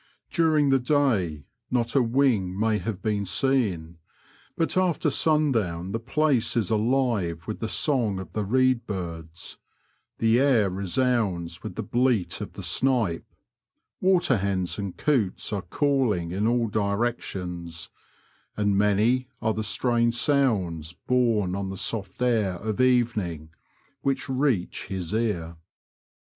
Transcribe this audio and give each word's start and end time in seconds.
During 0.31 0.69
the 0.71 0.79
day 0.79 1.45
not 1.69 1.93
a 1.93 2.01
wing 2.01 2.59
may 2.59 2.79
have 2.79 3.03
been 3.03 3.23
seen, 3.23 3.99
but 4.57 4.75
after 4.75 5.11
sundown 5.11 5.91
the 5.91 5.99
place 5.99 6.57
is 6.57 6.71
aHve 6.71 7.45
with 7.45 7.59
the 7.59 7.67
song 7.67 8.17
of 8.19 8.33
the 8.33 8.43
reed 8.43 8.87
birds, 8.87 9.57
the 10.17 10.39
air 10.39 10.71
resounds 10.71 11.61
with 11.61 11.75
the 11.75 11.83
bleat 11.83 12.41
of 12.41 12.53
the 12.53 12.63
snipe, 12.63 13.27
waterhens 14.01 14.79
and 14.79 14.97
coots 14.97 15.53
are 15.53 15.61
calling 15.61 16.31
in 16.31 16.47
all 16.47 16.67
directions, 16.67 17.91
and 18.57 18.75
many 18.75 19.27
are 19.39 19.53
the 19.53 19.63
strange 19.63 20.15
sounds 20.15 20.93
borne 20.93 21.53
on 21.53 21.69
the 21.69 21.77
soft 21.77 22.19
air 22.23 22.53
of 22.53 22.81
evening 22.81 23.51
which 24.01 24.27
reach 24.27 24.87
his 24.87 25.13
ear." 25.13 25.57